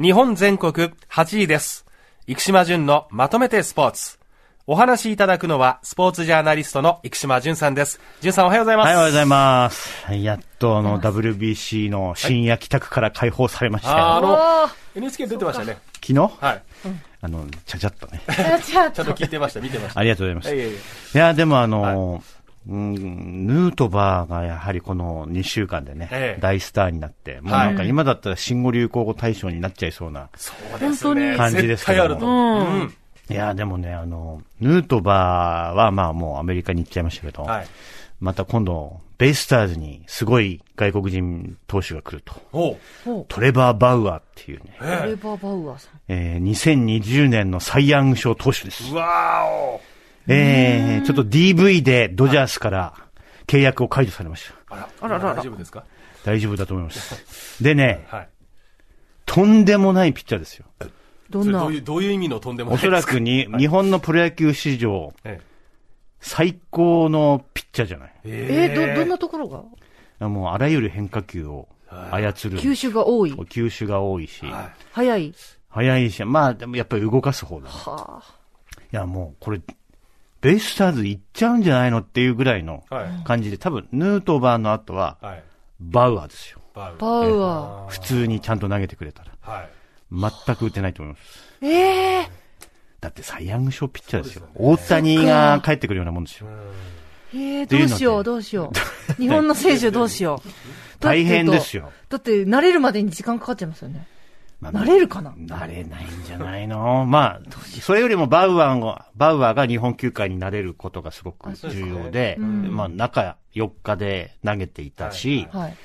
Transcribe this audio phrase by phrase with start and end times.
[0.00, 0.72] 日本全国
[1.10, 1.84] 8位です。
[2.28, 4.20] 生島淳のまとめてスポーツ。
[4.64, 7.98] お話しいただくのは、スポーツジャーナリストの生島淳さんです。
[8.20, 8.86] 淳さんおはようございます。
[8.86, 10.14] はい、おはようございます。
[10.14, 13.96] やっとあの WBC の深夜帰宅から解放されましたよ。
[13.96, 15.78] あーあの NHK 出てましたね。
[15.94, 16.14] 昨日？
[16.14, 16.62] はい。
[17.20, 18.22] あの、ちゃちゃっとね。
[18.28, 19.98] あちょっちゃんと聞いてました、見てました。
[19.98, 20.54] ありがとうございます。
[20.54, 20.78] いいやいやい
[21.14, 22.22] や、でもあの、
[22.66, 30.28] うん、ヌートバーがやはりこの2週間でね、ええ大スターになって、もうなんか今だったら新語・流行語大賞になっちゃいそうな。
[30.36, 31.36] そうですね。
[31.36, 32.18] 感じですけど。
[33.30, 37.66] いや、でもね、あの、ヌートバーはまあもうアメリカに行っちゃいましたけど、はい。
[38.20, 42.78] また今度、ベイスターズにすごい外国人投手が来ると。
[43.28, 44.84] トレバー・バウアーっていうね、う。
[44.84, 46.00] トレバー・バウアーさん。
[46.08, 48.92] えー、2020年のサイ・ヤング賞投手です。
[48.92, 49.80] うわーお。
[50.28, 52.94] えー、ちょっと DV でドジャースから
[53.46, 54.74] 契約を解除されました。
[54.74, 55.84] あら、あら大丈夫ですか？
[56.24, 57.62] 大丈夫だと思います。
[57.62, 58.28] でね、はい。
[59.24, 60.66] とんでもないピッチャーですよ。
[61.30, 61.60] どんな？
[61.60, 65.40] どういう、どういう意味のとんでもないおそらくに、日本のプロ野球史上え
[66.20, 68.14] 最高のピッチャーじゃない。
[68.24, 70.28] えー、ど、どんなところが？
[70.28, 71.68] もうあらゆる変化球を
[72.10, 72.58] 操る。
[72.58, 73.34] 球種が多い。
[73.48, 75.32] 球種が多いし、は早い。
[75.70, 77.70] 速いし、まあでもやっぱり動かす方だね。
[77.70, 78.34] はあ。
[78.92, 79.60] いやもうこれ、
[80.40, 83.24] ベイスターズ行っちゃうんじゃないのっていうぐらいのはい。
[83.24, 85.42] 感じで、多分ヌートバーの後ははい。
[85.80, 86.60] バウアーですよ。
[86.74, 87.42] バウ。
[87.42, 89.32] ア普通にちゃんと投げてくれたら。
[89.40, 89.68] はい。
[90.12, 91.64] 全く打てないと思います。
[91.64, 91.68] ー。
[91.68, 92.30] ええ
[93.00, 94.46] だってサイ・ヤング賞ピッチャーですよ。
[94.54, 96.48] 大谷が帰ってくるようなもんですよ。
[96.48, 96.98] ー。
[97.34, 98.72] ええていうのでどうしよう、どうしよ
[99.10, 99.14] う。
[99.22, 100.48] 日本の選手どうしよう。
[101.00, 101.92] 大変ですよ。
[102.08, 104.06] だって、慣れるまでに時間かかっちゃいますよね。
[104.60, 105.32] まあ慣れるかな？
[105.36, 107.04] なれないんじゃないの？
[107.08, 107.40] まあ、
[107.80, 115.76] それよりもバウアーが、バウアーが日本球界になれることがすごく重要で、まあ中4日で投げていたし、はい。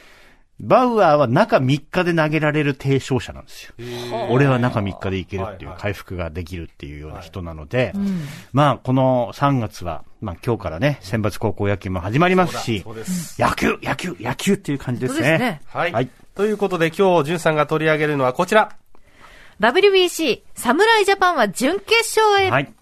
[0.59, 3.73] バウアーは中3日で投げられる提唱者なんですよ。
[4.29, 8.21] 俺は中3日でいけるっていうはいはい回復ができるっていうような人なので、うん。
[8.53, 13.41] まあこの3月は、まあ今日からね、選抜高校野球も始まりますしす。
[13.41, 15.17] 野球、野球、野球っていう感じですね。
[15.17, 15.61] そうですね。
[15.65, 15.91] はい。
[15.91, 18.75] はいということで今日、じゅんさんが取り上げるのはこちら。
[19.59, 22.49] WBC、侍ジャパンは準決勝へ。
[22.49, 22.73] はい。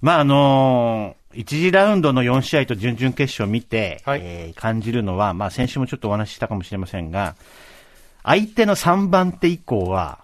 [0.00, 7.34] まあ、あのー一次ラウンドの4試合と準々決勝を見て、はいえー感じるのは、まあ、先週もちょっとお話ししたかもしれませんが、
[8.22, 10.18] 相手の3番手以降は、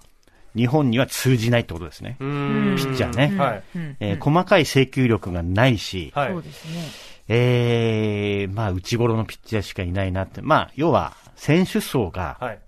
[0.56, 2.16] 日本には通じないってことですね。
[2.18, 3.34] ピッチャーね。
[3.38, 3.62] はい。
[3.74, 3.96] うん。
[4.00, 6.32] えー細かい制球力がないし、はい。
[6.32, 6.82] そうですね。
[7.28, 10.42] えーまあ、内頃のピッチャーしかいないなって。
[10.42, 12.58] まあ、要は、選手層がはい。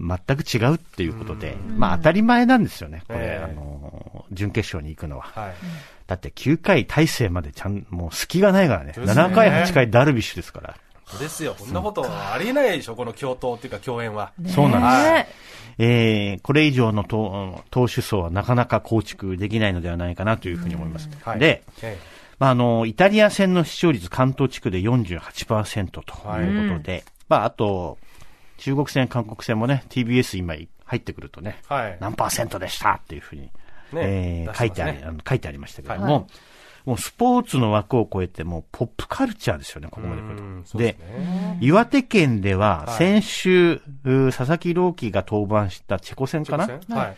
[0.00, 3.02] 全く違うっていうことで、まあ、当たり前なんですよね。
[3.06, 5.24] これ、ええあのー準決勝に行くのは。
[5.34, 5.54] はい。
[6.12, 8.88] だって9回大勢までちゃん、もう隙がないからね。
[8.88, 10.76] ですね7回、8回ダルビッシュですから。
[11.06, 11.56] そうですよ。
[11.58, 14.32] こんなことありえないでしょ、この共闘っていうか共演は。
[14.46, 15.28] そうなんね
[15.78, 21.08] えー、これ以上の投投手層はなかなか構築できないのではないかなというふうに思います。
[21.22, 21.98] はいで、え
[22.38, 26.00] まあ、あの、イタリア戦の視聴率関東地区で48%と
[26.40, 27.96] いうことで、まあ、あと、
[28.58, 31.96] 中国戦、韓国戦もね、TBS 今入ってくるとね、えはい。
[32.00, 33.50] 何パーセントでしたっていうふうに、
[34.00, 36.24] えー書いてあり、あの書いてありましたけども、はい
[36.84, 40.78] もうスポーツの枠を超えて、もうポップカルチャーですよね、ここまで来ると。
[40.78, 41.58] でね。
[41.60, 46.66] 岩手県でははい先週、う佐々木朗希が登板したチェコ戦かな？
[46.66, 47.16] はい。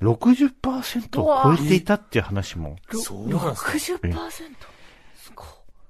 [0.00, 2.76] ?60% を超えていたっていう話も。
[2.90, 3.72] そうなんですか。
[3.98, 4.54] 60%。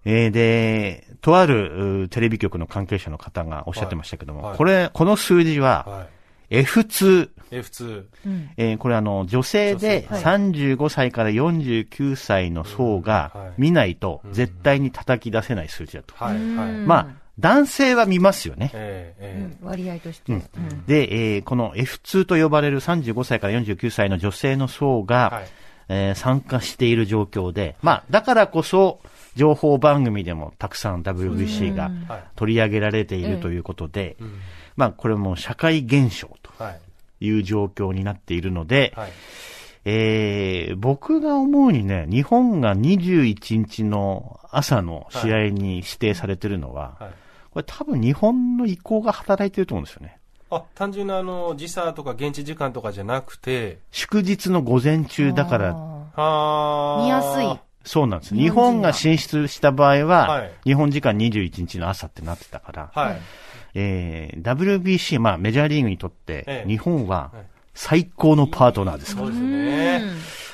[0.05, 6.09] えーで、とあるうテレビ局の関係者の方がおっしゃってましたけども、はいはいこれ、この数字はは F2、い。
[6.53, 7.31] F2。
[8.27, 8.51] うん。
[8.57, 16.15] えーこれあの、女性で女性35歳から49歳の層が見ないと絶対に叩き出せない数字だと。
[16.17, 16.35] はい。
[16.35, 16.43] はい。
[16.43, 16.49] う
[16.85, 17.07] んまあ、
[17.39, 18.71] 男性は見ますよね。
[18.75, 20.33] ええ割合として。
[20.33, 20.43] うん
[20.87, 25.45] で、えーこの F2 と呼ばれる35歳から49歳の女性の層えが、はい。
[25.89, 29.01] えー参加している状況で、まあ、だからこそ、
[29.35, 32.25] 情報番組でもたくさん WBC がはい。
[32.37, 34.35] 取り上げられているということで、うん
[34.77, 36.81] まあ、これも社会現象とはい。
[37.25, 39.11] いう状況になっているので、はい。
[39.85, 47.11] えー僕が思うにね、日本が21日の朝の試合に指定されてるのは、はい。
[47.51, 50.19] これ多分日本の意向が働いてると思うんですよね。
[50.51, 55.75] あ、単純なあの、時差とか現地時間とかじゃなくて、祝日の午前中だから、
[56.15, 57.72] あー見やすい。
[57.85, 58.35] そうなんです。
[58.35, 63.21] 日日本人が進出した場合は、はい日本時間21日の朝ってなってたから、はい。
[63.75, 70.03] えー WBC、まあメジャーリーグにとって、ええ日本ははい最高のパートナーですから、そうですね。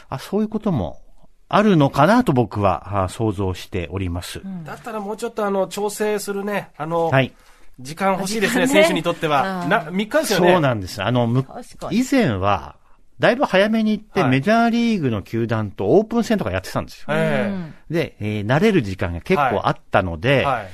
[0.09, 1.01] あそういうことも
[1.49, 4.41] あるのかなと僕はあ想像しております。
[4.65, 7.33] だったらもうちょっとあの、調整するね、あの、はい。
[7.81, 9.67] 時間欲しいですね、ね選手にとっては。
[9.69, 10.53] な、3日ですよね。
[10.53, 11.03] そうなんです。
[11.03, 11.47] あの、む
[11.91, 12.77] 以前は、
[13.21, 17.07] だいぶ早めに行って、はいメジャーリーグの球団とオープン戦とかやってたんですよ。
[17.11, 20.69] えで、えー慣れる時間が結構あったので、えはい。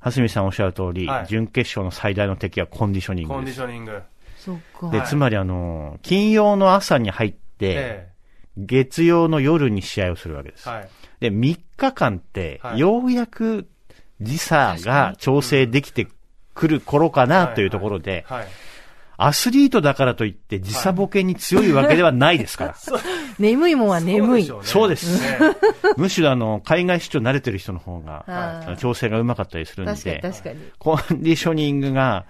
[0.00, 3.58] 蓮見さんおっしゃる通り、はい準決勝の最大の敵はコンディショニンコングです。
[3.58, 4.02] ディショニング。
[4.38, 4.90] そっか。
[4.90, 8.10] で、はいつまりあの、金曜の朝に入って、え
[8.56, 10.68] 月曜の夜に試合をするわけです。
[10.68, 10.88] えはい。
[11.20, 13.68] で、3日間って、はいようやく
[14.20, 16.08] 時差が調整できて
[16.54, 18.46] くる頃かなというところで、はい。
[19.22, 22.74] アスリートだからといって時差ボケに強いわけではないですから。
[23.38, 24.44] 眠いもんは眠い。
[24.44, 25.38] そうでしょそうですね
[25.96, 30.58] むしろあの、海外出張慣れてる人の方が、調整がうまかったりするん確かにで、確かに。
[30.78, 32.24] コンディショニングが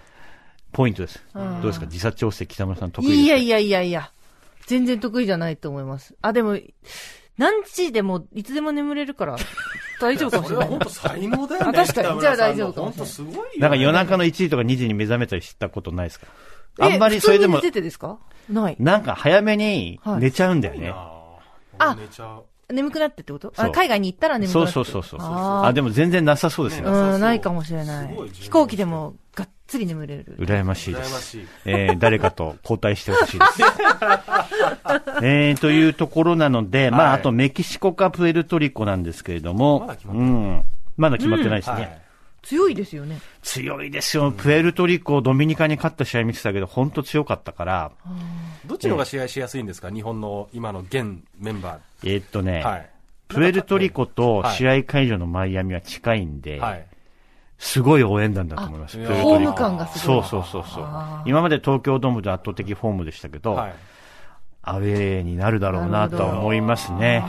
[0.73, 1.23] ポイントです。
[1.35, 1.87] うんどうですか？
[1.87, 3.25] 時差調整北村さん得意ですか？
[3.25, 4.11] いやいやいやいや。
[4.67, 6.15] 全然得意じゃないと思います。
[6.23, 6.57] あ、でも、
[7.39, 9.37] 何時でも、いつでも眠れるから、
[10.01, 10.79] 大丈夫かもしれないそれは本。
[10.79, 11.79] 当才能だよね。
[11.81, 13.51] あ確かにじゃあ大丈夫かも本しれない当すごいよね。
[13.59, 16.27] なんか夜中の1時とか2時に目覚めたりしたことないですか？
[16.29, 18.19] えあんまりそれでもててですか？
[18.49, 18.77] ない。
[18.79, 20.93] なんか早めに寝ちゃうんだよね。
[21.79, 22.45] あ寝ちゃう。
[22.73, 23.53] 眠くなってってこと？
[23.57, 24.75] そうあ、海外に行ったら眠くそうなって。
[24.75, 25.21] そうそうそう。
[25.21, 26.89] あーあ、でも全然なさそうですね。
[26.89, 28.17] うん、ないかもしれない。
[28.33, 30.37] 飛行機でも、がっつり眠れる。
[30.39, 31.03] 羨ましいで。
[31.05, 31.39] す。
[31.65, 33.63] えー誰かと交代してほしいです。
[35.23, 40.65] えーというところなので、まあ、はいあとメキシコかプエルトリコなんですけれども、まだ決まってないうん。
[40.97, 41.75] まだ決まってないですね。
[41.75, 42.00] はい。
[42.43, 43.21] 強いですよね。
[43.43, 44.33] 強いですよ。
[44.33, 47.93] プエルトリコ、ドミニカに勝った試合見てたけど、本当強かったから、
[48.67, 49.91] どっちの方が試合しやすいんですか？
[49.91, 52.71] 日本の今の現メンバえーっとね、ー。
[52.71, 52.91] はい。
[53.29, 56.87] プエルトリコとはい試合会場のマイアミは近いんで、はい。
[57.59, 58.99] すごい応援団だと思います。
[59.03, 60.23] あプエルトリコホーム感がすごい。
[60.25, 60.85] そうそうそうそう。
[61.27, 63.75] 今まで東京ドームで圧倒的フォームでしたけど、はい。
[64.63, 67.25] アウェーになるだろうなとは思いますね。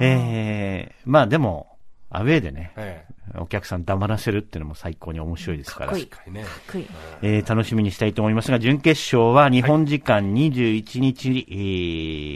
[0.00, 1.73] えー、まあでも、
[2.10, 3.04] アウェーでね、え
[3.38, 6.44] お客さん黙らせるっていうのも最高に面白いですから、かっこいいかにね。
[6.44, 6.86] かっこいい。
[7.22, 11.54] えー楽しみにしたいと思いますが、準決勝は日本時間21日、え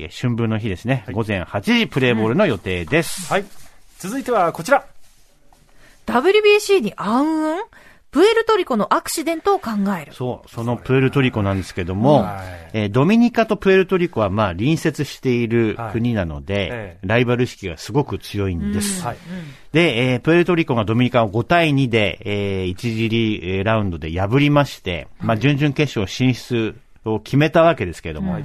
[0.07, 3.33] ー春分の日ですね、午前8時プレーボールの予定です。
[3.33, 3.45] はい。
[3.99, 4.85] 続いてはこちら。
[6.07, 7.57] WBC に暗雲？
[8.11, 9.71] プエルトリコのアクシデントを考
[10.01, 10.15] える。
[10.15, 19.03] そう、そのプエルトリコなんですけども、はいえードミニカとプエルトリコはまあ隣接している国なので、ええライバル意識がすごく強いんです。
[19.05, 19.17] はい。
[19.73, 28.39] で、えープエルトリコがドミニカを5対2で、えー、1次リーラウンドで破りまして、まあ、準々決勝進出を決めたわけですけれども、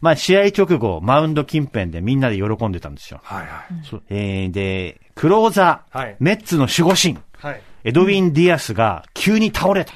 [0.00, 3.20] まあ、試合直後、マウンド近辺でみんなで喜んでたんですよ。
[3.22, 4.02] はいはい。
[4.10, 7.60] えーで、クローザー、はいメッツの守護神、はい。
[7.84, 9.92] エドウィン・ディアスが急に倒れた。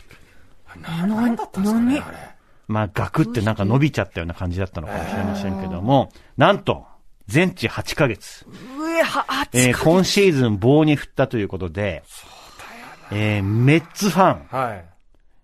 [0.77, 2.19] な、なんだったんですかね、あれ。
[2.69, 6.87] まあ、ガクってなんか伸びちゃったような感じだったのかもしれませんけども、なんと、
[7.27, 8.47] 全治8ヶ月。
[8.79, 12.03] 上は、あ、えー今シーズン棒に振ったということで、
[13.11, 14.85] えーメッツファン、はい。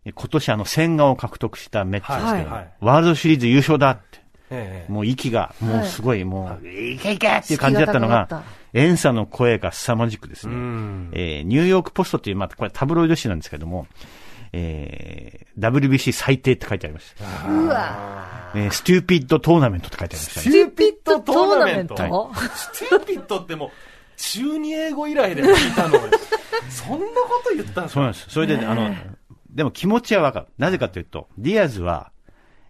[0.06, 4.20] え今年あの千賀を獲得したメッツですけど、はいはいワールドシリーズ優勝だって、
[4.50, 4.92] ええ。
[4.92, 8.44] もう息が、もうすごい、もう、いけいけっていう感じだったのが
[8.74, 11.10] 士気が高かっ、エンサの声が凄まじくですうね、ん。
[11.12, 13.86] えーニューヨークポストっていう、またこれタブロイド紙なんですけども、
[14.52, 17.24] えー WBC 最低って書いてありました。
[17.48, 20.52] うわえーステューピッドトーナメントって書いてありましたスね。
[20.52, 23.70] テstupid tournament？tournament stupid ってもう、
[24.16, 25.98] 中二英語以来で聞いたの。
[26.68, 27.94] そんなこと言ったんですか？
[27.94, 28.26] そうなんです。
[28.30, 28.94] それで、あの、
[29.50, 30.46] でも気持ちはわかる。
[30.58, 32.10] なぜかというと、ディアスは、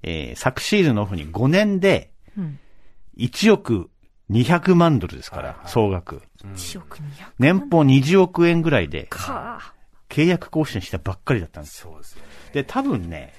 [0.03, 2.59] えー昨シーズンのオフに5年で、うん
[3.17, 3.91] 1億
[4.31, 6.23] 200万ドルですから、はい総額。
[6.45, 7.03] 1億200
[7.39, 9.75] 年俸20億円ぐらいで、か。
[10.09, 11.99] 契約更新したばっかりだったんですよ。
[12.03, 13.33] そうで多分ね、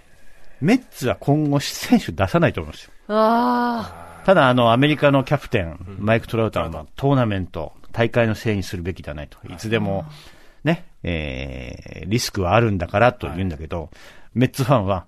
[0.62, 2.92] メッツは今後選手出さないと思いますよ。
[3.08, 9.38] あただ、あの、アメリカのキャプテン、マイク・トラウターは、トーナメント、大会のせいにするべきではないと。
[9.48, 10.06] いつでも、
[10.64, 13.92] ね、えー、リスクはあるんだからと言うんだけど、
[14.34, 15.06] メッツファンは、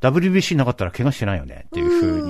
[0.00, 2.27] WBC なかったら怪我してないよねっていうふう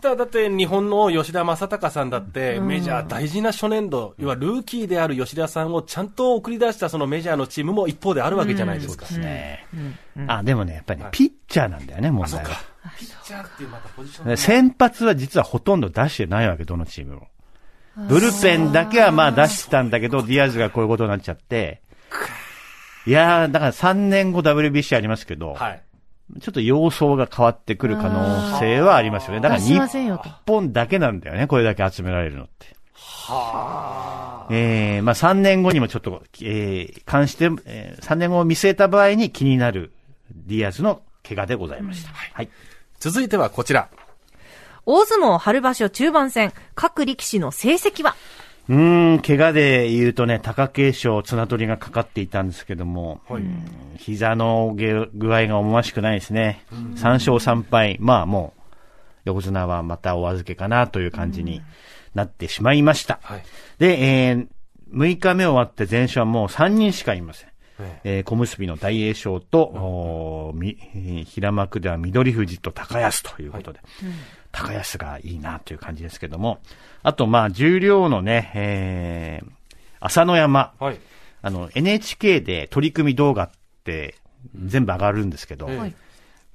[0.00, 9.06] ったら、だって日本の吉田正尚さんだって、メジャー大事な初年度、要はルーキーである吉田さんをちゃんと送り出したそのメジャーのチームも一方であるわけじゃないですか。
[9.18, 9.66] ね。
[10.26, 12.50] あ、でもね、やっぱりね、ピッチャーなんだよね、問題は。
[12.98, 14.36] ピッチャーっていうまたポジションが。
[14.36, 17.28] 先発は実はほとんど出してないわけ、どのチームも。
[18.08, 21.82] ブルペンだけはまあ出してたんだけど、ディアスがこういうことになっちゃって。
[23.06, 25.82] いやー、だから3年後 WBC ありますけど、はい。
[26.40, 29.40] ちょっと様相が変わってくる可能性はありますよね。
[29.40, 29.78] だから日。
[30.46, 32.66] 本だけなんだよね、これだけ集められるのって。
[34.50, 39.92] えー、まあ3年後にもちょっと、えー、関して、えー、3年後を見据えた場合に気になる
[40.32, 42.12] ディアスの怪我でございました。
[42.12, 42.48] はい。
[42.98, 43.88] 続いてはこちら。
[44.86, 48.16] 大相撲春場所中盤戦、各力士の成績は？
[48.70, 53.64] うーん、怪我で言うとね、貴景勝、綱取りがかかっていたんですけども、うん
[53.96, 56.64] 膝の具合が思わしくないですね。
[56.72, 57.98] 3勝3敗。
[58.00, 58.62] まあもう、
[59.24, 61.60] 横綱はまたお預けかなという感じに
[62.14, 63.18] なってしまいました。
[63.22, 63.42] はい。
[63.78, 64.46] で、えー、
[64.94, 67.49] 6日目終わって前哨はもう3人しかいません。
[67.80, 73.80] ええー小結の大栄翔と、みえー平幕では緑富士と高安ということで、
[74.52, 76.60] 高安がいいなという感じですけども、
[77.02, 79.50] あとまあ重量のね、えー、
[80.00, 80.98] 朝乃山、はい。
[81.42, 83.50] あの NHK で取り組み動画っ
[83.84, 84.16] て
[84.54, 85.78] 全部上がるんですけど、ええ。
[85.78, 85.94] はい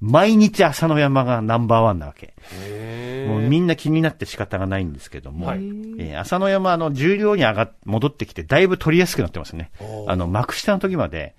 [0.00, 2.34] 毎日朝乃山がナンバーワンなわけ。
[2.52, 9.70] へもうみんな気になって仕方がないんですけども、はいえー朝乃山、あの、重量に上がっ、戻ってきて、だいぶ取りやすくなってますね
[10.06, 11.34] あの、幕下の時まで、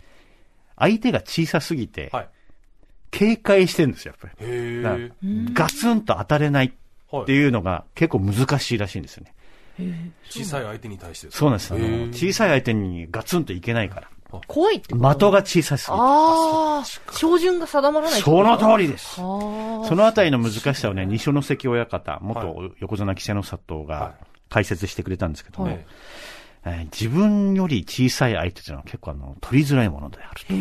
[0.75, 2.29] 相手が小さすぎて、はい。
[3.11, 4.51] 警戒してるんですよ、やっぱり。
[4.51, 5.11] へだからえ。
[5.53, 6.73] ガツンと当たれない
[7.11, 9.33] はいっていうのが結構難しいらしいんですよね。
[10.29, 11.73] 小さい相手に対してそうなんです。
[11.73, 14.09] あの小さい相手にガツンといけないから。
[14.47, 15.13] 怖いってこと？
[15.13, 15.99] 的が小さすぎて。
[16.01, 19.15] ああ、標準が定まらないその通りです。
[19.15, 19.21] そ
[19.91, 24.25] のあたりの難しさをね、二所ノ関親方、元は横綱稀勢の里はがい。
[24.49, 25.85] 解説してくれたんですけども、はい。
[26.65, 30.53] えー自分より小さい相手というのは結構あの、取りづらいものであると。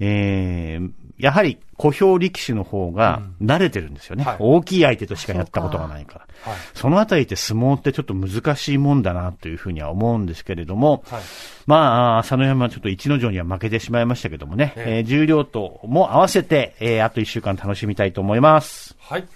[0.00, 0.90] えー
[1.20, 4.24] やはり小兵力士の方が慣れてるんですよね。
[4.24, 6.50] はい大きい相手としかやったことがないから。
[6.50, 6.60] はい。
[6.74, 11.22] そのあたりって相撲ってちょっと難しいもんだなというふうには思うんですけれども、はい。
[11.66, 11.76] ま
[12.16, 18.96] あ、朝乃山はちょっと一の城には負けてしまいましたけどもね、えええー重量とも合わせて、えーあと一週間楽しみたいと思います。
[18.98, 19.28] はい。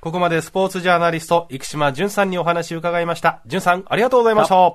[0.00, 3.42] ここまでスポーツジャーナリスト、生島淳さんにお話を伺いました。
[3.46, 4.74] 淳さん、ありがとうございました。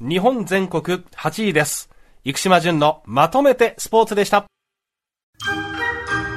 [0.00, 0.82] 日本全国
[1.14, 1.90] 8位です。
[2.24, 4.46] 生島淳のまとめてスポーツでした。